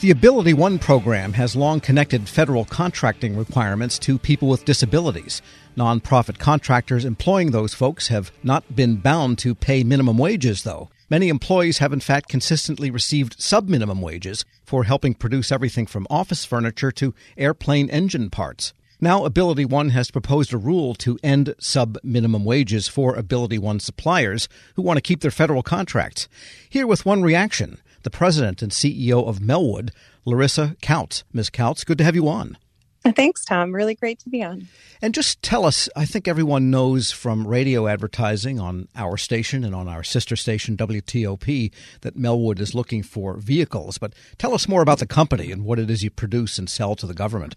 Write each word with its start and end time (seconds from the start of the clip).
The 0.00 0.10
Ability 0.10 0.54
One 0.54 0.78
program 0.78 1.34
has 1.34 1.54
long 1.54 1.78
connected 1.78 2.26
federal 2.26 2.64
contracting 2.64 3.36
requirements 3.36 3.98
to 3.98 4.18
people 4.18 4.48
with 4.48 4.64
disabilities. 4.64 5.42
Nonprofit 5.76 6.38
contractors 6.38 7.04
employing 7.04 7.50
those 7.50 7.74
folks 7.74 8.08
have 8.08 8.32
not 8.42 8.74
been 8.74 8.96
bound 8.96 9.36
to 9.40 9.54
pay 9.54 9.84
minimum 9.84 10.16
wages, 10.16 10.62
though. 10.62 10.88
Many 11.10 11.28
employees 11.28 11.78
have, 11.78 11.92
in 11.92 12.00
fact, 12.00 12.30
consistently 12.30 12.90
received 12.90 13.42
sub 13.42 13.68
minimum 13.68 14.00
wages 14.00 14.46
for 14.64 14.84
helping 14.84 15.12
produce 15.12 15.52
everything 15.52 15.84
from 15.84 16.06
office 16.08 16.46
furniture 16.46 16.92
to 16.92 17.12
airplane 17.36 17.90
engine 17.90 18.30
parts. 18.30 18.72
Now, 19.02 19.26
Ability 19.26 19.66
One 19.66 19.90
has 19.90 20.10
proposed 20.10 20.54
a 20.54 20.58
rule 20.58 20.94
to 20.94 21.18
end 21.22 21.54
sub 21.58 21.98
minimum 22.02 22.46
wages 22.46 22.88
for 22.88 23.14
Ability 23.14 23.58
One 23.58 23.80
suppliers 23.80 24.48
who 24.76 24.82
want 24.82 24.96
to 24.96 25.02
keep 25.02 25.20
their 25.20 25.30
federal 25.30 25.62
contracts. 25.62 26.26
Here 26.70 26.86
with 26.86 27.04
one 27.04 27.22
reaction 27.22 27.76
the 28.02 28.10
president 28.10 28.62
and 28.62 28.72
CEO 28.72 29.26
of 29.26 29.38
Melwood, 29.38 29.90
Larissa 30.24 30.76
Kautz. 30.82 31.22
Ms. 31.32 31.50
Kautz, 31.50 31.84
good 31.84 31.98
to 31.98 32.04
have 32.04 32.14
you 32.14 32.28
on. 32.28 32.56
Thanks, 33.02 33.44
Tom. 33.46 33.74
Really 33.74 33.94
great 33.94 34.18
to 34.20 34.28
be 34.28 34.42
on. 34.42 34.68
And 35.00 35.14
just 35.14 35.42
tell 35.42 35.64
us 35.64 35.88
I 35.96 36.04
think 36.04 36.28
everyone 36.28 36.70
knows 36.70 37.10
from 37.10 37.46
radio 37.46 37.86
advertising 37.86 38.60
on 38.60 38.88
our 38.94 39.16
station 39.16 39.64
and 39.64 39.74
on 39.74 39.88
our 39.88 40.02
sister 40.02 40.36
station, 40.36 40.76
WTOP, 40.76 41.72
that 42.02 42.16
Melwood 42.16 42.60
is 42.60 42.74
looking 42.74 43.02
for 43.02 43.38
vehicles. 43.38 43.96
But 43.96 44.12
tell 44.36 44.52
us 44.52 44.68
more 44.68 44.82
about 44.82 44.98
the 44.98 45.06
company 45.06 45.50
and 45.50 45.64
what 45.64 45.78
it 45.78 45.88
is 45.88 46.04
you 46.04 46.10
produce 46.10 46.58
and 46.58 46.68
sell 46.68 46.94
to 46.96 47.06
the 47.06 47.14
government. 47.14 47.56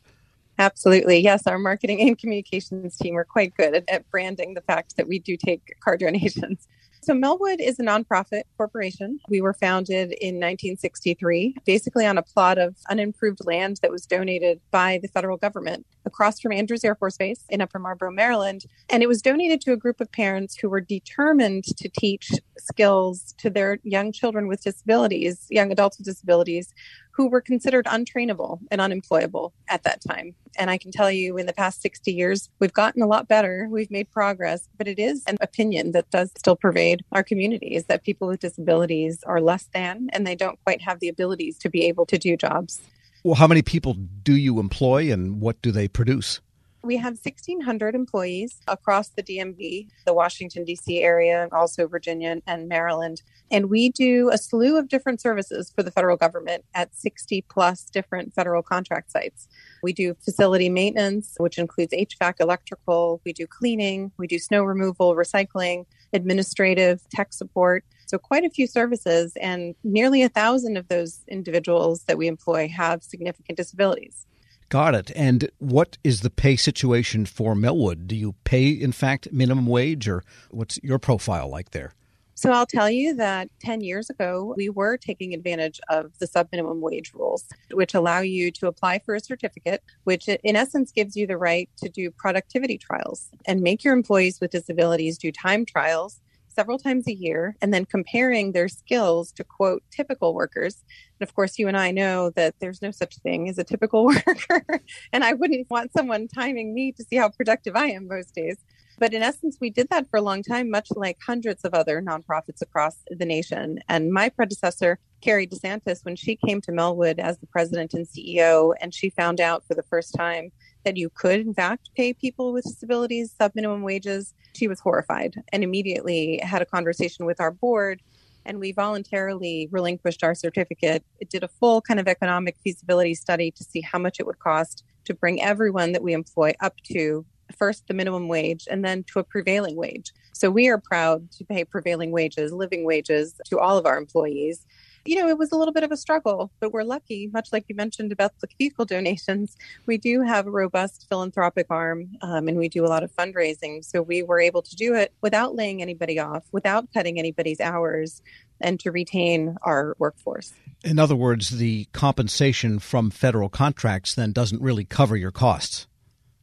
Absolutely. 0.57 1.19
Yes, 1.19 1.45
our 1.45 1.59
marketing 1.59 1.99
and 2.01 2.17
communications 2.17 2.95
team 2.95 3.17
are 3.17 3.25
quite 3.25 3.53
good 3.55 3.75
at, 3.75 3.83
at 3.89 4.09
branding 4.09 4.53
the 4.53 4.61
fact 4.61 4.95
that 4.95 5.07
we 5.07 5.19
do 5.19 5.35
take 5.35 5.75
car 5.81 5.97
donations. 5.97 6.67
So, 7.03 7.13
Melwood 7.13 7.59
is 7.59 7.79
a 7.79 7.83
nonprofit 7.83 8.43
corporation. 8.55 9.19
We 9.27 9.41
were 9.41 9.51
founded 9.51 10.13
in 10.13 10.35
1963, 10.35 11.55
basically 11.65 12.05
on 12.05 12.17
a 12.17 12.23
plot 12.23 12.57
of 12.57 12.77
unimproved 12.89 13.45
land 13.45 13.79
that 13.81 13.91
was 13.91 14.05
donated 14.05 14.61
by 14.71 14.99
the 15.01 15.09
federal 15.09 15.35
government 15.35 15.85
across 16.05 16.39
from 16.39 16.53
Andrews 16.53 16.85
Air 16.85 16.95
Force 16.95 17.17
Base 17.17 17.43
in 17.49 17.59
Upper 17.59 17.77
Marlboro, 17.77 18.09
Maryland. 18.09 18.63
And 18.89 19.03
it 19.03 19.07
was 19.07 19.21
donated 19.21 19.59
to 19.61 19.73
a 19.73 19.77
group 19.77 19.99
of 19.99 20.13
parents 20.13 20.55
who 20.55 20.69
were 20.69 20.79
determined 20.79 21.65
to 21.65 21.89
teach 21.89 22.31
skills 22.57 23.33
to 23.39 23.49
their 23.49 23.79
young 23.83 24.13
children 24.13 24.47
with 24.47 24.63
disabilities, 24.63 25.45
young 25.49 25.73
adults 25.73 25.97
with 25.97 26.05
disabilities, 26.05 26.73
who 27.13 27.27
were 27.27 27.41
considered 27.41 27.85
untrainable 27.85 28.59
and 28.71 28.81
unemployable 28.81 29.53
at 29.69 29.83
that 29.83 30.01
time. 30.01 30.35
And 30.57 30.69
I 30.69 30.77
can 30.77 30.91
tell 30.91 31.11
you 31.11 31.37
in 31.37 31.45
the 31.45 31.53
past 31.53 31.81
60 31.81 32.11
years, 32.11 32.49
we've 32.59 32.73
gotten 32.73 33.01
a 33.01 33.07
lot 33.07 33.27
better. 33.27 33.67
We've 33.69 33.89
made 33.89 34.11
progress, 34.11 34.67
but 34.77 34.87
it 34.87 34.99
is 34.99 35.23
an 35.25 35.37
opinion 35.41 35.91
that 35.93 36.09
does 36.09 36.31
still 36.37 36.55
pervade 36.55 37.03
our 37.11 37.23
community 37.23 37.75
is 37.75 37.85
that 37.85 38.03
people 38.03 38.27
with 38.27 38.39
disabilities 38.39 39.23
are 39.25 39.41
less 39.41 39.69
than 39.73 40.09
and 40.11 40.25
they 40.25 40.35
don't 40.35 40.59
quite 40.63 40.81
have 40.81 40.99
the 40.99 41.07
abilities 41.07 41.57
to 41.59 41.69
be 41.69 41.85
able 41.85 42.05
to 42.07 42.17
do 42.17 42.35
jobs. 42.35 42.81
Well, 43.23 43.35
how 43.35 43.47
many 43.47 43.61
people 43.61 43.93
do 43.93 44.35
you 44.35 44.59
employ 44.59 45.11
and 45.11 45.39
what 45.39 45.61
do 45.61 45.71
they 45.71 45.87
produce? 45.87 46.41
We 46.85 46.97
have 46.97 47.13
1,600 47.13 47.95
employees 47.95 48.59
across 48.67 49.07
the 49.07 49.23
DMV, 49.23 49.87
the 50.05 50.13
Washington, 50.13 50.65
D.C. 50.65 51.01
area, 51.01 51.41
and 51.41 51.53
also 51.53 51.87
Virginia 51.87 52.41
and 52.45 52.67
Maryland. 52.67 53.21
And 53.49 53.69
we 53.69 53.89
do 53.89 54.29
a 54.33 54.37
slew 54.37 54.77
of 54.77 54.89
different 54.89 55.21
services 55.21 55.71
for 55.73 55.81
the 55.81 55.91
federal 55.91 56.17
government 56.17 56.65
at 56.73 56.93
60 56.93 57.45
plus 57.49 57.85
different 57.85 58.33
federal 58.33 58.61
contract 58.61 59.11
sites. 59.11 59.47
We 59.81 59.93
do 59.93 60.13
facility 60.25 60.67
maintenance, 60.67 61.35
which 61.37 61.57
includes 61.57 61.93
HVAC, 61.93 62.41
electrical. 62.41 63.21
We 63.23 63.31
do 63.31 63.47
cleaning. 63.47 64.11
We 64.17 64.27
do 64.27 64.37
snow 64.37 64.63
removal, 64.63 65.15
recycling, 65.15 65.85
administrative, 66.11 67.07
tech 67.07 67.31
support. 67.31 67.85
So, 68.07 68.17
quite 68.17 68.43
a 68.43 68.49
few 68.49 68.67
services, 68.67 69.31
and 69.39 69.73
nearly 69.85 70.21
a 70.21 70.29
thousand 70.29 70.75
of 70.75 70.89
those 70.89 71.21
individuals 71.29 72.03
that 72.03 72.17
we 72.17 72.27
employ 72.27 72.67
have 72.67 73.03
significant 73.03 73.57
disabilities. 73.57 74.25
Got 74.73 74.95
it. 74.95 75.11
And 75.15 75.51
what 75.59 75.99
is 76.03 76.21
the 76.21 76.31
pay 76.31 76.55
situation 76.55 77.27
for 77.27 77.53
Melwood? 77.53 78.07
Do 78.07 78.15
you 78.15 78.33
pay, 78.43 78.69
in 78.69 78.91
fact, 78.91 79.31
minimum 79.31 79.67
wage, 79.67 80.07
or 80.07 80.23
what's 80.49 80.79
your 80.81 80.97
profile 80.97 81.47
like 81.47 81.69
there? 81.69 81.93
So 82.33 82.51
I'll 82.51 82.65
tell 82.65 82.89
you 82.89 83.13
that 83.17 83.49
10 83.59 83.81
years 83.81 84.09
ago, 84.09 84.55
we 84.57 84.69
were 84.69 84.97
taking 84.97 85.35
advantage 85.35 85.79
of 85.89 86.17
the 86.17 86.25
sub 86.25 86.47
minimum 86.51 86.81
wage 86.81 87.13
rules, 87.13 87.45
which 87.69 87.93
allow 87.93 88.21
you 88.21 88.49
to 88.49 88.65
apply 88.65 88.97
for 89.05 89.13
a 89.13 89.19
certificate, 89.19 89.83
which 90.05 90.27
in 90.27 90.55
essence 90.55 90.91
gives 90.91 91.15
you 91.15 91.27
the 91.27 91.37
right 91.37 91.69
to 91.77 91.87
do 91.87 92.09
productivity 92.09 92.79
trials 92.79 93.29
and 93.45 93.61
make 93.61 93.83
your 93.83 93.93
employees 93.93 94.41
with 94.41 94.49
disabilities 94.49 95.19
do 95.19 95.31
time 95.31 95.67
trials 95.67 96.19
several 96.53 96.77
times 96.77 97.07
a 97.07 97.13
year 97.13 97.55
and 97.61 97.73
then 97.73 97.85
comparing 97.85 98.51
their 98.51 98.67
skills 98.67 99.31
to 99.33 99.43
quote 99.43 99.83
typical 99.91 100.33
workers. 100.33 100.83
And 101.19 101.27
of 101.27 101.35
course, 101.35 101.57
you 101.57 101.67
and 101.67 101.77
I 101.77 101.91
know 101.91 102.29
that 102.31 102.55
there's 102.59 102.81
no 102.81 102.91
such 102.91 103.17
thing 103.17 103.49
as 103.49 103.57
a 103.57 103.63
typical 103.63 104.05
worker. 104.27 104.81
and 105.11 105.23
I 105.23 105.33
wouldn't 105.33 105.69
want 105.69 105.91
someone 105.95 106.27
timing 106.27 106.73
me 106.73 106.91
to 106.93 107.03
see 107.03 107.15
how 107.15 107.29
productive 107.29 107.75
I 107.75 107.87
am 107.87 108.07
most 108.07 108.35
days. 108.35 108.57
But 108.99 109.13
in 109.13 109.23
essence, 109.23 109.57
we 109.59 109.69
did 109.69 109.89
that 109.89 110.09
for 110.09 110.17
a 110.17 110.21
long 110.21 110.43
time, 110.43 110.69
much 110.69 110.89
like 110.95 111.17
hundreds 111.25 111.63
of 111.63 111.73
other 111.73 112.01
nonprofits 112.01 112.61
across 112.61 112.97
the 113.07 113.25
nation. 113.25 113.79
And 113.89 114.11
my 114.11 114.29
predecessor, 114.29 114.99
Cari 115.23 115.47
DeSantis, 115.47 116.03
when 116.03 116.17
she 116.17 116.35
came 116.35 116.59
to 116.59 116.71
Melwood 116.71 117.17
as 117.17 117.37
the 117.37 117.47
president 117.47 117.93
and 117.93 118.05
CEO, 118.05 118.73
and 118.81 118.93
she 118.93 119.09
found 119.09 119.39
out 119.39 119.65
for 119.65 119.73
the 119.73 119.83
first 119.83 120.13
time 120.13 120.51
that 120.83 120.97
you 120.97 121.09
could, 121.09 121.39
in 121.39 121.53
fact, 121.53 121.91
pay 121.95 122.11
people 122.11 122.51
with 122.51 122.65
disabilities 122.65 123.33
sub 123.39 123.53
minimum 123.55 123.83
wages, 123.83 124.33
she 124.53 124.67
was 124.67 124.81
horrified 124.81 125.41
and 125.53 125.63
immediately 125.63 126.41
had 126.43 126.61
a 126.61 126.65
conversation 126.65 127.25
with 127.25 127.39
our 127.39 127.51
board. 127.51 128.01
And 128.45 128.59
we 128.59 128.73
voluntarily 128.73 129.69
relinquished 129.71 130.25
our 130.25 130.35
certificate. 130.35 131.05
It 131.21 131.29
did 131.29 131.45
a 131.45 131.47
full 131.47 131.79
kind 131.79 132.01
of 132.01 132.09
economic 132.09 132.57
feasibility 132.61 133.15
study 133.15 133.49
to 133.51 133.63
see 133.63 133.79
how 133.79 133.99
much 133.99 134.19
it 134.19 134.25
would 134.25 134.39
cost 134.39 134.83
to 135.05 135.13
bring 135.13 135.41
everyone 135.41 135.93
that 135.93 136.03
we 136.03 136.11
employ 136.11 136.51
up 136.59 136.75
to 136.91 137.25
first 137.57 137.87
the 137.87 137.93
minimum 137.93 138.27
wage 138.27 138.67
and 138.69 138.83
then 138.83 139.05
to 139.05 139.19
a 139.19 139.23
prevailing 139.23 139.77
wage. 139.77 140.11
So 140.33 140.51
we 140.51 140.67
are 140.67 140.77
proud 140.77 141.31
to 141.31 141.45
pay 141.45 141.63
prevailing 141.63 142.11
wages, 142.11 142.51
living 142.51 142.83
wages 142.83 143.39
to 143.45 143.59
all 143.59 143.77
of 143.77 143.85
our 143.85 143.97
employees 143.97 144.65
you 145.05 145.15
know, 145.15 145.27
it 145.27 145.37
was 145.37 145.51
a 145.51 145.55
little 145.55 145.73
bit 145.73 145.83
of 145.83 145.91
a 145.91 145.97
struggle, 145.97 146.51
but 146.59 146.71
we're 146.71 146.83
lucky, 146.83 147.29
much 147.33 147.49
like 147.51 147.65
you 147.67 147.75
mentioned 147.75 148.11
about 148.11 148.31
the 148.39 148.47
vehicle 148.57 148.85
donations. 148.85 149.57
We 149.85 149.97
do 149.97 150.21
have 150.21 150.47
a 150.47 150.51
robust 150.51 151.07
philanthropic 151.09 151.67
arm 151.69 152.11
um, 152.21 152.47
and 152.47 152.57
we 152.57 152.69
do 152.69 152.85
a 152.85 152.87
lot 152.87 153.03
of 153.03 153.13
fundraising. 153.15 153.83
So 153.83 154.01
we 154.01 154.23
were 154.23 154.39
able 154.39 154.61
to 154.61 154.75
do 154.75 154.95
it 154.95 155.13
without 155.21 155.55
laying 155.55 155.81
anybody 155.81 156.19
off, 156.19 156.43
without 156.51 156.91
cutting 156.93 157.19
anybody's 157.19 157.59
hours, 157.59 158.21
and 158.61 158.79
to 158.79 158.91
retain 158.91 159.57
our 159.61 159.95
workforce. 159.99 160.53
In 160.83 160.99
other 160.99 161.15
words, 161.15 161.49
the 161.49 161.85
compensation 161.91 162.79
from 162.79 163.09
federal 163.09 163.49
contracts 163.49 164.15
then 164.15 164.31
doesn't 164.31 164.61
really 164.61 164.85
cover 164.85 165.15
your 165.15 165.31
costs. 165.31 165.87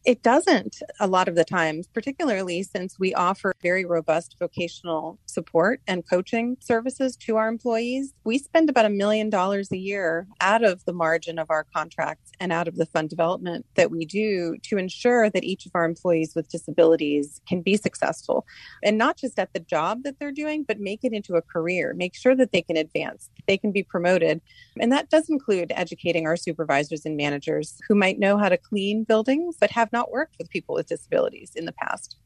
It 0.06 0.22
doesn't 0.22 0.78
a 0.98 1.06
lot 1.06 1.28
of 1.28 1.34
the 1.34 1.44
times, 1.44 1.86
particularly 1.86 2.62
since 2.62 2.98
we 2.98 3.12
offer 3.12 3.52
very 3.60 3.84
robust 3.84 4.34
vocational 4.38 5.18
support 5.26 5.82
and 5.86 6.08
coaching 6.08 6.56
services 6.58 7.16
to 7.18 7.36
our 7.36 7.48
employees. 7.48 8.14
We 8.24 8.38
spend 8.38 8.70
about 8.70 8.86
a 8.86 8.90
million 8.90 9.28
dollars 9.28 9.70
a 9.70 9.76
year 9.76 10.26
out 10.40 10.64
of 10.64 10.82
the 10.86 10.94
margin 10.94 11.38
of 11.38 11.50
our 11.50 11.64
contracts 11.64 12.32
and 12.40 12.50
out 12.50 12.66
of 12.66 12.76
the 12.76 12.86
fund 12.86 13.10
development 13.10 13.66
that 13.74 13.90
we 13.90 14.06
do 14.06 14.56
to 14.62 14.78
ensure 14.78 15.28
that 15.28 15.44
each 15.44 15.66
of 15.66 15.72
our 15.74 15.84
employees 15.84 16.34
with 16.34 16.48
disabilities 16.48 17.42
can 17.46 17.60
be 17.60 17.76
successful 17.76 18.46
and 18.82 18.96
not 18.96 19.18
just 19.18 19.38
at 19.38 19.52
the 19.52 19.60
job 19.60 20.02
that 20.04 20.18
they're 20.18 20.32
doing, 20.32 20.64
but 20.66 20.80
make 20.80 21.00
it 21.04 21.12
into 21.12 21.34
a 21.34 21.42
career, 21.42 21.92
make 21.94 22.14
sure 22.14 22.34
that 22.34 22.52
they 22.52 22.62
can 22.62 22.78
advance, 22.78 23.28
they 23.46 23.58
can 23.58 23.70
be 23.70 23.82
promoted. 23.82 24.40
And 24.78 24.90
that 24.92 25.10
does 25.10 25.28
include 25.28 25.72
educating 25.76 26.26
our 26.26 26.38
supervisors 26.38 27.04
and 27.04 27.18
managers 27.18 27.76
who 27.86 27.94
might 27.94 28.18
know 28.18 28.38
how 28.38 28.48
to 28.48 28.56
clean 28.56 29.04
buildings 29.04 29.56
but 29.60 29.70
have 29.70 29.89
not 29.92 30.10
worked 30.10 30.36
with 30.38 30.50
people 30.50 30.74
with 30.74 30.88
disabilities 30.88 31.52
in 31.54 31.64
the 31.64 31.72
past. 31.72 32.16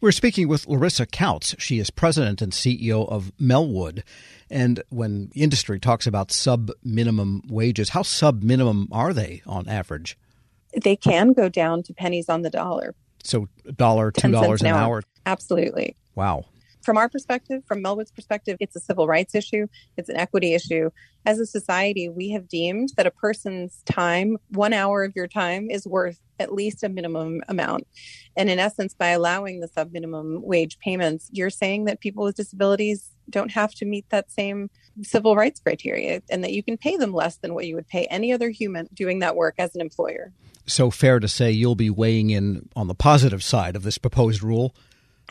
We're 0.00 0.12
speaking 0.12 0.48
with 0.48 0.66
Larissa 0.66 1.06
Kautz. 1.06 1.54
She 1.60 1.78
is 1.78 1.90
president 1.90 2.42
and 2.42 2.52
CEO 2.52 3.08
of 3.08 3.30
Melwood. 3.40 4.02
And 4.50 4.82
when 4.88 5.30
industry 5.34 5.78
talks 5.78 6.08
about 6.08 6.32
sub 6.32 6.72
minimum 6.82 7.42
wages, 7.48 7.90
how 7.90 8.02
sub 8.02 8.42
minimum 8.42 8.88
are 8.90 9.12
they 9.12 9.42
on 9.46 9.68
average? 9.68 10.18
They 10.82 10.96
can 10.96 11.32
go 11.32 11.48
down 11.48 11.84
to 11.84 11.94
pennies 11.94 12.28
on 12.28 12.42
the 12.42 12.50
dollar. 12.50 12.94
So 13.22 13.48
a 13.64 13.72
dollar, 13.72 14.10
two 14.10 14.32
dollars 14.32 14.62
an 14.62 14.68
hour. 14.68 14.80
hour. 14.80 15.02
Absolutely. 15.24 15.94
Wow 16.16 16.46
from 16.82 16.96
our 16.96 17.08
perspective, 17.08 17.62
from 17.66 17.82
Melwood's 17.82 18.10
perspective, 18.10 18.56
it's 18.60 18.76
a 18.76 18.80
civil 18.80 19.06
rights 19.06 19.34
issue, 19.34 19.66
it's 19.96 20.08
an 20.08 20.16
equity 20.16 20.54
issue. 20.54 20.90
As 21.24 21.38
a 21.38 21.46
society, 21.46 22.08
we 22.08 22.30
have 22.30 22.48
deemed 22.48 22.92
that 22.96 23.06
a 23.06 23.10
person's 23.10 23.82
time, 23.84 24.38
one 24.50 24.72
hour 24.72 25.04
of 25.04 25.12
your 25.14 25.28
time, 25.28 25.70
is 25.70 25.86
worth 25.86 26.20
at 26.40 26.52
least 26.52 26.82
a 26.82 26.88
minimum 26.88 27.40
amount. 27.48 27.86
And 28.36 28.50
in 28.50 28.58
essence, 28.58 28.94
by 28.94 29.08
allowing 29.08 29.60
the 29.60 29.68
sub 29.68 29.92
minimum 29.92 30.42
wage 30.42 30.78
payments, 30.80 31.28
you're 31.32 31.50
saying 31.50 31.84
that 31.84 32.00
people 32.00 32.24
with 32.24 32.36
disabilities 32.36 33.10
don't 33.30 33.52
have 33.52 33.72
to 33.74 33.84
meet 33.84 34.08
that 34.10 34.30
same 34.30 34.68
civil 35.02 35.36
rights 35.36 35.60
criteria 35.60 36.22
and 36.28 36.42
that 36.42 36.52
you 36.52 36.62
can 36.62 36.76
pay 36.76 36.96
them 36.96 37.14
less 37.14 37.36
than 37.36 37.54
what 37.54 37.66
you 37.66 37.76
would 37.76 37.88
pay 37.88 38.06
any 38.06 38.32
other 38.32 38.50
human 38.50 38.88
doing 38.92 39.20
that 39.20 39.36
work 39.36 39.54
as 39.58 39.74
an 39.74 39.80
employer. 39.80 40.32
So, 40.66 40.90
fair 40.90 41.18
to 41.18 41.28
say 41.28 41.50
you'll 41.50 41.74
be 41.74 41.90
weighing 41.90 42.30
in 42.30 42.68
on 42.76 42.88
the 42.88 42.94
positive 42.94 43.42
side 43.42 43.74
of 43.74 43.82
this 43.82 43.98
proposed 43.98 44.42
rule 44.42 44.74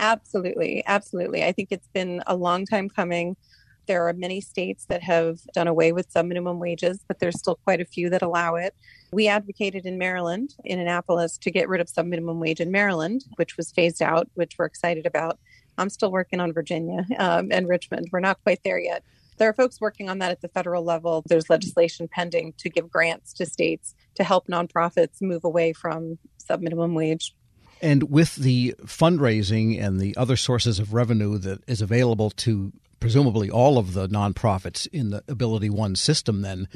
Absolutely. 0.01 0.83
Absolutely. 0.87 1.43
I 1.43 1.51
think 1.51 1.69
it's 1.71 1.87
been 1.93 2.21
a 2.25 2.35
long 2.35 2.65
time 2.65 2.89
coming. 2.89 3.37
There 3.85 4.07
are 4.07 4.13
many 4.13 4.41
states 4.41 4.85
that 4.85 5.03
have 5.03 5.39
done 5.53 5.67
away 5.67 5.91
with 5.91 6.11
sub 6.11 6.25
minimum 6.25 6.59
wages, 6.59 6.99
but 7.07 7.19
there's 7.19 7.37
still 7.37 7.59
quite 7.63 7.81
a 7.81 7.85
few 7.85 8.09
that 8.09 8.21
allow 8.23 8.55
it. 8.55 8.75
We 9.11 9.27
advocated 9.27 9.85
in 9.85 9.97
Maryland, 9.97 10.55
in 10.65 10.79
Annapolis, 10.79 11.37
to 11.39 11.51
get 11.51 11.69
rid 11.69 11.81
of 11.81 11.89
sub 11.89 12.07
minimum 12.07 12.39
wage 12.39 12.59
in 12.59 12.71
Maryland, 12.71 13.25
which 13.35 13.57
was 13.57 13.71
phased 13.71 14.01
out, 14.01 14.27
which 14.33 14.57
we're 14.57 14.65
excited 14.65 15.05
about. 15.05 15.39
I'm 15.77 15.89
still 15.89 16.11
working 16.11 16.39
on 16.39 16.51
Virginia 16.51 17.05
um, 17.19 17.49
and 17.51 17.69
Richmond. 17.69 18.09
We're 18.11 18.19
not 18.21 18.41
quite 18.43 18.61
there 18.63 18.79
yet. 18.79 19.03
There 19.37 19.49
are 19.49 19.53
folks 19.53 19.81
working 19.81 20.09
on 20.09 20.19
that 20.19 20.31
at 20.31 20.41
the 20.41 20.47
federal 20.47 20.83
level. 20.83 21.23
There's 21.27 21.49
legislation 21.49 22.07
pending 22.07 22.53
to 22.57 22.69
give 22.69 22.89
grants 22.91 23.33
to 23.33 23.45
states 23.45 23.95
to 24.15 24.23
help 24.23 24.47
nonprofits 24.47 25.21
move 25.21 25.43
away 25.43 25.73
from 25.73 26.17
sub 26.37 26.61
minimum 26.61 26.93
wage. 26.93 27.35
And 27.81 28.09
with 28.11 28.35
the 28.35 28.75
fundraising 28.85 29.81
and 29.81 29.99
the 29.99 30.15
other 30.15 30.35
sources 30.35 30.79
of 30.79 30.93
revenue 30.93 31.37
that 31.39 31.67
is 31.67 31.81
available 31.81 32.29
to 32.31 32.71
presumably 32.99 33.49
all 33.49 33.79
of 33.79 33.93
the 33.93 34.07
nonprofits 34.07 34.87
in 34.93 35.09
the 35.09 35.23
Ability 35.27 35.69
One 35.69 35.95
system, 35.95 36.43
then 36.43 36.67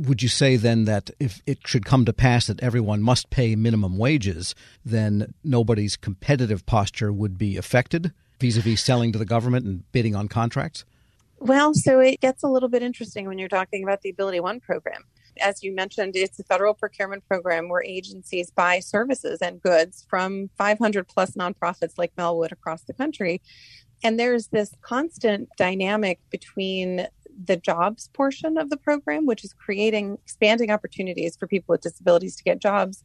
would 0.00 0.22
you 0.22 0.28
say 0.28 0.56
then 0.56 0.86
that 0.86 1.10
if 1.20 1.42
it 1.46 1.58
should 1.66 1.84
come 1.84 2.06
to 2.06 2.12
pass 2.12 2.46
that 2.46 2.62
everyone 2.62 3.02
must 3.02 3.30
pay 3.30 3.54
minimum 3.54 3.98
wages, 3.98 4.54
then 4.84 5.34
nobody's 5.44 5.96
competitive 5.96 6.64
posture 6.64 7.12
would 7.12 7.36
be 7.36 7.56
affected 7.58 8.12
vis 8.40 8.56
a 8.56 8.60
vis 8.60 8.82
selling 8.82 9.12
to 9.12 9.18
the 9.18 9.24
government 9.24 9.64
and 9.66 9.90
bidding 9.92 10.16
on 10.16 10.28
contracts? 10.28 10.84
Well, 11.38 11.72
so 11.74 12.00
it 12.00 12.20
gets 12.20 12.42
a 12.42 12.48
little 12.48 12.68
bit 12.68 12.82
interesting 12.82 13.26
when 13.26 13.38
you're 13.38 13.48
talking 13.48 13.82
about 13.82 14.00
the 14.00 14.10
Ability 14.10 14.40
One 14.40 14.60
program. 14.60 15.04
As 15.40 15.62
you 15.62 15.74
mentioned, 15.74 16.16
it's 16.16 16.38
a 16.38 16.44
federal 16.44 16.74
procurement 16.74 17.26
program 17.26 17.68
where 17.68 17.82
agencies 17.82 18.50
buy 18.50 18.80
services 18.80 19.40
and 19.40 19.60
goods 19.60 20.06
from 20.08 20.50
500 20.56 21.08
plus 21.08 21.32
nonprofits 21.32 21.98
like 21.98 22.14
Melwood 22.16 22.52
across 22.52 22.82
the 22.82 22.94
country. 22.94 23.42
And 24.02 24.18
there's 24.18 24.48
this 24.48 24.74
constant 24.82 25.48
dynamic 25.56 26.20
between 26.30 27.06
the 27.46 27.56
jobs 27.56 28.10
portion 28.12 28.56
of 28.58 28.70
the 28.70 28.76
program, 28.76 29.26
which 29.26 29.44
is 29.44 29.52
creating 29.52 30.18
expanding 30.22 30.70
opportunities 30.70 31.36
for 31.36 31.46
people 31.46 31.72
with 31.72 31.80
disabilities 31.80 32.36
to 32.36 32.44
get 32.44 32.60
jobs, 32.60 33.04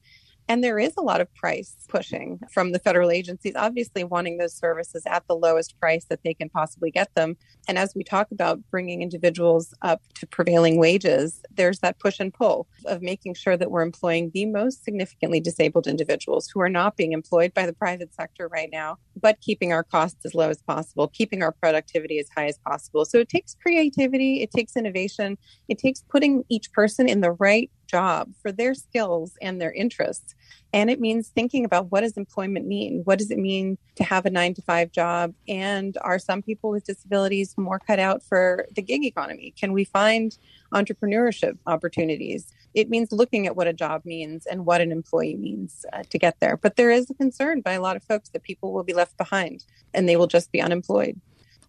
and 0.49 0.63
there 0.63 0.79
is 0.79 0.95
a 0.97 1.01
lot 1.01 1.21
of 1.21 1.33
price 1.35 1.75
pushing 1.87 2.39
from 2.51 2.71
the 2.71 2.79
federal 2.79 3.11
agencies, 3.11 3.53
obviously 3.55 4.03
wanting 4.03 4.39
those 4.39 4.53
services 4.53 5.03
at 5.05 5.25
the 5.27 5.35
lowest 5.35 5.79
price 5.79 6.05
that 6.05 6.21
they 6.23 6.33
can 6.33 6.49
possibly 6.49 6.89
get 6.89 7.13
them. 7.13 7.37
And 7.67 7.77
as 7.77 7.93
we 7.95 8.03
talk 8.03 8.31
about 8.31 8.59
bringing 8.71 9.03
individuals 9.03 9.75
up 9.83 10.01
to 10.15 10.25
prevailing 10.25 10.79
wages, 10.79 11.43
there's 11.51 11.79
that 11.79 11.99
push 11.99 12.19
and 12.19 12.33
pull 12.33 12.67
of 12.85 13.03
making 13.03 13.35
sure 13.35 13.57
that 13.57 13.69
we're 13.69 13.83
employing 13.83 14.31
the 14.33 14.47
most 14.47 14.83
significantly 14.83 15.39
disabled 15.39 15.85
individuals 15.85 16.49
who 16.51 16.61
are 16.61 16.69
not 16.69 16.97
being 16.97 17.11
employed 17.11 17.53
by 17.53 17.67
the 17.67 17.73
private 17.73 18.11
sector 18.15 18.47
right 18.47 18.69
now, 18.71 18.97
but 19.21 19.39
keeping 19.41 19.71
our 19.71 19.83
costs 19.83 20.25
as 20.25 20.33
low 20.33 20.49
as 20.49 20.63
possible, 20.63 21.07
keeping 21.07 21.43
our 21.43 21.51
productivity 21.51 22.17
as 22.17 22.27
high 22.35 22.47
as 22.47 22.57
possible. 22.65 23.05
So 23.05 23.19
it 23.19 23.29
takes 23.29 23.55
creativity, 23.61 24.41
it 24.41 24.49
takes 24.49 24.75
innovation, 24.75 25.37
it 25.67 25.77
takes 25.77 26.01
putting 26.09 26.43
each 26.49 26.71
person 26.71 27.07
in 27.07 27.21
the 27.21 27.33
right 27.33 27.69
job 27.89 28.31
for 28.41 28.51
their 28.51 28.73
skills 28.73 29.33
and 29.41 29.59
their 29.59 29.71
interests. 29.71 30.35
And 30.71 30.89
it 30.89 30.99
means 30.99 31.29
thinking 31.29 31.65
about 31.65 31.91
what 31.91 32.01
does 32.01 32.15
employment 32.15 32.67
mean? 32.67 33.01
What 33.03 33.17
does 33.17 33.31
it 33.31 33.39
mean 33.39 33.77
to 33.95 34.03
have 34.03 34.25
a 34.25 34.29
nine 34.29 34.53
to 34.53 34.61
five 34.61 34.91
job? 34.91 35.33
And 35.47 35.97
are 36.01 36.19
some 36.19 36.43
people 36.43 36.69
with 36.69 36.85
disabilities 36.85 37.55
more 37.57 37.79
cut 37.79 37.97
out 37.99 38.21
for 38.21 38.67
the 38.75 38.81
gig 38.81 39.03
economy? 39.03 39.53
Can 39.59 39.73
we 39.73 39.83
find 39.83 40.37
entrepreneurship 40.71 41.57
opportunities? 41.65 42.53
It 42.75 42.89
means 42.89 43.11
looking 43.11 43.47
at 43.47 43.55
what 43.55 43.67
a 43.67 43.73
job 43.73 44.05
means 44.05 44.45
and 44.45 44.65
what 44.65 44.79
an 44.79 44.91
employee 44.91 45.35
means 45.35 45.85
uh, 45.91 46.03
to 46.07 46.19
get 46.19 46.39
there. 46.39 46.55
But 46.55 46.75
there 46.75 46.91
is 46.91 47.09
a 47.09 47.15
concern 47.15 47.61
by 47.61 47.73
a 47.73 47.81
lot 47.81 47.95
of 47.95 48.03
folks 48.03 48.29
that 48.29 48.43
people 48.43 48.71
will 48.71 48.83
be 48.83 48.93
left 48.93 49.17
behind 49.17 49.65
and 49.95 50.07
they 50.07 50.15
will 50.15 50.27
just 50.27 50.51
be 50.51 50.61
unemployed. 50.61 51.19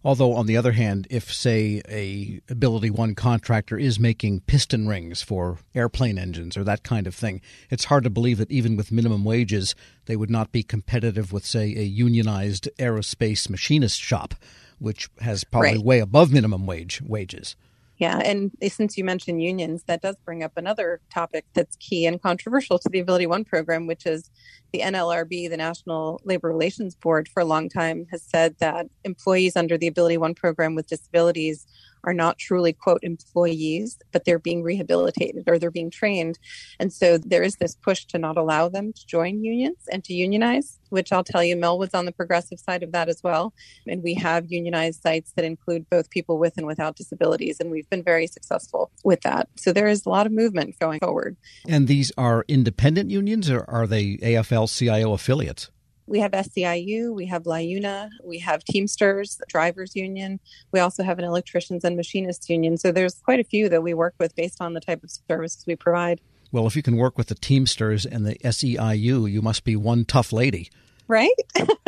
Although, 0.03 0.33
on 0.33 0.47
the 0.47 0.57
other 0.57 0.71
hand, 0.71 1.05
if, 1.11 1.31
say, 1.31 1.81
a 1.87 2.41
Ability 2.49 2.89
One 2.89 3.13
contractor 3.13 3.77
is 3.77 3.99
making 3.99 4.41
piston 4.41 4.87
rings 4.87 5.21
for 5.21 5.59
airplane 5.75 6.17
engines 6.17 6.57
or 6.57 6.63
that 6.63 6.83
kind 6.83 7.05
of 7.05 7.13
thing, 7.13 7.39
it's 7.69 7.85
hard 7.85 8.03
to 8.05 8.09
believe 8.09 8.39
that 8.39 8.49
even 8.49 8.75
with 8.75 8.91
minimum 8.91 9.23
wages, 9.23 9.75
they 10.05 10.15
would 10.15 10.31
not 10.31 10.51
be 10.51 10.63
competitive 10.63 11.31
with, 11.31 11.45
say, 11.45 11.75
a 11.75 11.83
unionized 11.83 12.67
aerospace 12.79 13.47
machinist 13.47 14.01
shop, 14.01 14.33
which 14.79 15.07
has 15.19 15.43
probably 15.43 15.75
right. 15.75 15.85
way 15.85 15.99
above 15.99 16.31
minimum 16.31 16.65
wage 16.65 16.99
wages. 17.05 17.55
Yeah, 17.97 18.17
and 18.17 18.49
since 18.67 18.97
you 18.97 19.03
mentioned 19.03 19.43
unions, 19.43 19.83
that 19.83 20.01
does 20.01 20.15
bring 20.25 20.41
up 20.41 20.53
another 20.57 20.99
topic 21.13 21.45
that's 21.53 21.75
key 21.75 22.07
and 22.07 22.19
controversial 22.19 22.79
to 22.79 22.89
the 22.89 22.99
Ability 22.99 23.27
One 23.27 23.45
program, 23.45 23.85
which 23.85 24.07
is 24.07 24.31
the 24.71 24.79
NLRB, 24.79 25.49
the 25.49 25.57
National 25.57 26.21
Labor 26.23 26.47
Relations 26.47 26.95
Board, 26.95 27.27
for 27.27 27.41
a 27.41 27.45
long 27.45 27.69
time 27.69 28.05
has 28.11 28.21
said 28.21 28.55
that 28.59 28.87
employees 29.03 29.55
under 29.55 29.77
the 29.77 29.87
Ability 29.87 30.17
One 30.17 30.33
program 30.33 30.75
with 30.75 30.87
disabilities 30.87 31.65
are 32.03 32.13
not 32.13 32.37
truly 32.37 32.73
quote 32.73 33.03
employees 33.03 33.97
but 34.11 34.25
they're 34.25 34.39
being 34.39 34.63
rehabilitated 34.63 35.43
or 35.47 35.57
they're 35.57 35.71
being 35.71 35.91
trained. 35.91 36.39
And 36.79 36.91
so 36.91 37.17
there 37.17 37.43
is 37.43 37.55
this 37.55 37.75
push 37.75 38.05
to 38.05 38.17
not 38.17 38.37
allow 38.37 38.69
them 38.69 38.93
to 38.93 39.07
join 39.07 39.43
unions 39.43 39.87
and 39.91 40.03
to 40.05 40.13
unionize 40.13 40.79
which 40.91 41.11
i'll 41.11 41.23
tell 41.23 41.43
you 41.43 41.55
Mel 41.55 41.79
was 41.79 41.93
on 41.93 42.05
the 42.05 42.11
progressive 42.11 42.59
side 42.59 42.83
of 42.83 42.91
that 42.91 43.09
as 43.09 43.23
well. 43.23 43.53
And 43.87 44.03
we 44.03 44.13
have 44.15 44.51
unionized 44.51 45.01
sites 45.01 45.31
that 45.35 45.45
include 45.45 45.89
both 45.89 46.09
people 46.09 46.37
with 46.37 46.57
and 46.57 46.67
without 46.67 46.95
disabilities 46.95 47.57
and 47.59 47.71
we've 47.71 47.89
been 47.89 48.03
very 48.03 48.27
successful 48.27 48.91
with 49.03 49.21
that. 49.21 49.49
So 49.55 49.73
there 49.73 49.87
is 49.87 50.05
a 50.05 50.09
lot 50.09 50.25
of 50.25 50.31
movement 50.31 50.77
going 50.79 50.99
forward. 50.99 51.37
And 51.67 51.87
these 51.87 52.11
are 52.17 52.45
independent 52.47 53.09
unions 53.09 53.49
or 53.49 53.65
are 53.67 53.87
they 53.87 54.17
afl 54.17 54.69
cio 54.69 55.13
affiliates 55.13 55.71
we 56.11 56.19
have 56.19 56.31
SEIU, 56.33 57.15
we 57.15 57.25
have 57.27 57.43
LIUNA, 57.43 58.09
we 58.21 58.37
have 58.39 58.65
Teamsters, 58.65 59.39
Drivers 59.47 59.95
Union. 59.95 60.41
We 60.73 60.81
also 60.81 61.03
have 61.03 61.17
an 61.19 61.25
Electricians 61.25 61.85
and 61.85 61.95
Machinists 61.95 62.49
Union. 62.49 62.77
So 62.77 62.91
there's 62.91 63.15
quite 63.15 63.39
a 63.39 63.45
few 63.45 63.69
that 63.69 63.81
we 63.81 63.93
work 63.93 64.13
with 64.19 64.35
based 64.35 64.57
on 64.59 64.73
the 64.73 64.81
type 64.81 65.05
of 65.05 65.09
services 65.29 65.63
we 65.65 65.77
provide. 65.77 66.19
Well, 66.51 66.67
if 66.67 66.75
you 66.75 66.83
can 66.83 66.97
work 66.97 67.17
with 67.17 67.27
the 67.27 67.35
Teamsters 67.35 68.05
and 68.05 68.25
the 68.25 68.35
SEIU, 68.43 69.31
you 69.31 69.41
must 69.41 69.63
be 69.63 69.77
one 69.77 70.03
tough 70.03 70.33
lady. 70.33 70.69
Right? 71.07 71.31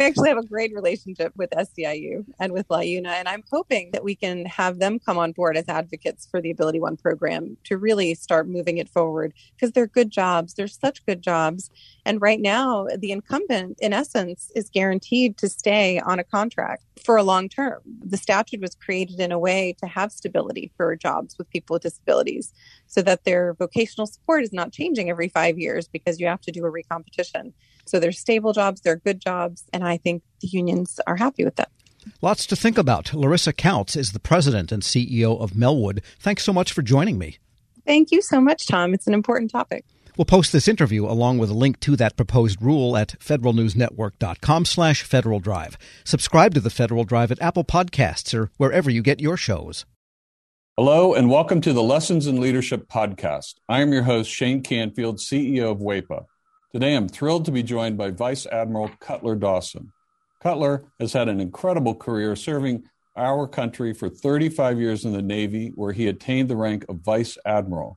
we 0.00 0.06
actually 0.06 0.30
have 0.30 0.38
a 0.38 0.46
great 0.46 0.74
relationship 0.74 1.30
with 1.36 1.50
SEIU 1.50 2.24
and 2.38 2.54
with 2.54 2.66
LIUNA, 2.68 3.06
and 3.06 3.28
I'm 3.28 3.44
hoping 3.50 3.90
that 3.92 4.02
we 4.02 4.14
can 4.14 4.46
have 4.46 4.78
them 4.78 4.98
come 4.98 5.18
on 5.18 5.32
board 5.32 5.58
as 5.58 5.68
advocates 5.68 6.26
for 6.26 6.40
the 6.40 6.50
Ability 6.50 6.80
One 6.80 6.96
program 6.96 7.58
to 7.64 7.76
really 7.76 8.14
start 8.14 8.48
moving 8.48 8.78
it 8.78 8.88
forward 8.88 9.34
because 9.54 9.72
they're 9.72 9.86
good 9.86 10.10
jobs. 10.10 10.54
They're 10.54 10.68
such 10.68 11.04
good 11.04 11.20
jobs. 11.20 11.70
And 12.06 12.22
right 12.22 12.40
now, 12.40 12.86
the 12.96 13.12
incumbent, 13.12 13.78
in 13.80 13.92
essence, 13.92 14.50
is 14.56 14.70
guaranteed 14.70 15.36
to 15.36 15.50
stay 15.50 16.00
on 16.00 16.18
a 16.18 16.24
contract 16.24 16.82
for 17.04 17.16
a 17.16 17.22
long 17.22 17.48
term. 17.48 17.80
The 18.04 18.16
statute 18.16 18.60
was 18.60 18.74
created 18.74 19.20
in 19.20 19.32
a 19.32 19.38
way 19.38 19.74
to 19.80 19.86
have 19.86 20.12
stability 20.12 20.72
for 20.76 20.94
jobs 20.96 21.36
with 21.38 21.50
people 21.50 21.74
with 21.74 21.82
disabilities 21.82 22.52
so 22.86 23.02
that 23.02 23.24
their 23.24 23.54
vocational 23.54 24.06
support 24.06 24.42
is 24.42 24.52
not 24.52 24.72
changing 24.72 25.10
every 25.10 25.28
five 25.28 25.58
years 25.58 25.88
because 25.88 26.20
you 26.20 26.26
have 26.26 26.40
to 26.42 26.52
do 26.52 26.64
a 26.64 26.70
recompetition. 26.70 27.52
So 27.86 27.98
they're 27.98 28.12
stable 28.12 28.52
jobs, 28.52 28.80
they're 28.80 28.96
good 28.96 29.20
jobs, 29.20 29.64
and 29.72 29.84
I 29.84 29.96
think 29.96 30.22
the 30.40 30.48
unions 30.48 31.00
are 31.06 31.16
happy 31.16 31.44
with 31.44 31.56
that. 31.56 31.70
Lots 32.22 32.46
to 32.46 32.56
think 32.56 32.78
about. 32.78 33.12
Larissa 33.12 33.52
Kautz 33.52 33.96
is 33.96 34.12
the 34.12 34.20
president 34.20 34.72
and 34.72 34.82
CEO 34.82 35.40
of 35.40 35.52
Melwood. 35.52 36.02
Thanks 36.18 36.44
so 36.44 36.52
much 36.52 36.72
for 36.72 36.82
joining 36.82 37.18
me. 37.18 37.38
Thank 37.86 38.10
you 38.10 38.22
so 38.22 38.40
much, 38.40 38.66
Tom. 38.66 38.94
It's 38.94 39.06
an 39.06 39.14
important 39.14 39.50
topic. 39.50 39.84
We'll 40.20 40.26
post 40.26 40.52
this 40.52 40.68
interview 40.68 41.06
along 41.06 41.38
with 41.38 41.48
a 41.48 41.54
link 41.54 41.80
to 41.80 41.96
that 41.96 42.14
proposed 42.14 42.60
rule 42.60 42.94
at 42.94 43.18
federalnewsnetwork.com 43.20 44.66
slash 44.66 45.02
Federal 45.02 45.40
Drive. 45.40 45.78
Subscribe 46.04 46.52
to 46.52 46.60
the 46.60 46.68
Federal 46.68 47.04
Drive 47.04 47.32
at 47.32 47.40
Apple 47.40 47.64
Podcasts 47.64 48.38
or 48.38 48.50
wherever 48.58 48.90
you 48.90 49.00
get 49.00 49.20
your 49.20 49.38
shows. 49.38 49.86
Hello, 50.76 51.14
and 51.14 51.30
welcome 51.30 51.62
to 51.62 51.72
the 51.72 51.82
Lessons 51.82 52.26
in 52.26 52.38
Leadership 52.38 52.86
podcast. 52.86 53.54
I 53.66 53.80
am 53.80 53.94
your 53.94 54.02
host, 54.02 54.30
Shane 54.30 54.62
Canfield, 54.62 55.20
CEO 55.20 55.70
of 55.72 55.78
WAEPA. 55.78 56.26
Today, 56.70 56.96
I'm 56.96 57.08
thrilled 57.08 57.46
to 57.46 57.50
be 57.50 57.62
joined 57.62 57.96
by 57.96 58.10
Vice 58.10 58.44
Admiral 58.44 58.90
Cutler 59.00 59.36
Dawson. 59.36 59.90
Cutler 60.42 60.84
has 61.00 61.14
had 61.14 61.30
an 61.30 61.40
incredible 61.40 61.94
career 61.94 62.36
serving 62.36 62.82
our 63.16 63.48
country 63.48 63.94
for 63.94 64.10
35 64.10 64.78
years 64.78 65.06
in 65.06 65.14
the 65.14 65.22
Navy, 65.22 65.72
where 65.76 65.92
he 65.92 66.08
attained 66.08 66.50
the 66.50 66.56
rank 66.56 66.84
of 66.90 66.96
Vice 66.96 67.38
Admiral. 67.46 67.96